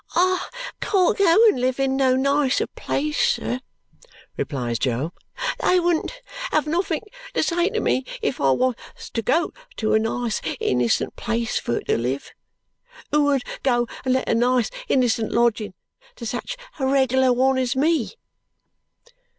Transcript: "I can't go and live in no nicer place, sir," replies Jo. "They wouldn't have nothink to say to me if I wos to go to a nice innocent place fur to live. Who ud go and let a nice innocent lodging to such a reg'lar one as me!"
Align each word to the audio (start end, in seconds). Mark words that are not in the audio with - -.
"I 0.15 0.49
can't 0.79 1.15
go 1.15 1.47
and 1.49 1.61
live 1.61 1.79
in 1.79 1.95
no 1.95 2.15
nicer 2.15 2.65
place, 2.65 3.19
sir," 3.33 3.59
replies 4.35 4.79
Jo. 4.79 5.13
"They 5.59 5.79
wouldn't 5.79 6.23
have 6.51 6.65
nothink 6.65 7.03
to 7.35 7.43
say 7.43 7.69
to 7.69 7.79
me 7.79 8.05
if 8.19 8.41
I 8.41 8.49
wos 8.49 8.73
to 9.13 9.21
go 9.21 9.53
to 9.75 9.93
a 9.93 9.99
nice 9.99 10.41
innocent 10.59 11.15
place 11.17 11.59
fur 11.59 11.81
to 11.81 11.99
live. 11.99 12.31
Who 13.11 13.29
ud 13.29 13.43
go 13.61 13.87
and 14.03 14.15
let 14.15 14.27
a 14.27 14.33
nice 14.33 14.71
innocent 14.89 15.33
lodging 15.33 15.75
to 16.15 16.25
such 16.25 16.57
a 16.79 16.87
reg'lar 16.87 17.31
one 17.31 17.59
as 17.59 17.75
me!" 17.75 18.15